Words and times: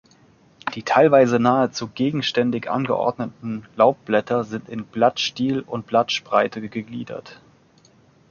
Die 0.73 0.81
teilweise 0.81 1.37
nahezu 1.37 1.87
gegenständig 1.89 2.71
angeordneten 2.71 3.67
Laubblätter 3.75 4.43
sind 4.43 4.67
in 4.67 4.83
Blattstiel 4.83 5.59
und 5.59 5.85
Blattspreite 5.85 6.67
gegliedert. 6.69 7.39